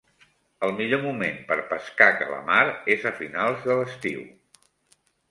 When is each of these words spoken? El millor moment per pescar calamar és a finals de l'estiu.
El 0.67 0.71
millor 0.77 1.01
moment 1.01 1.35
per 1.49 1.57
pescar 1.73 2.07
calamar 2.21 2.61
és 2.93 3.05
a 3.11 3.11
finals 3.19 3.61
de 3.69 3.75
l'estiu. 3.81 4.23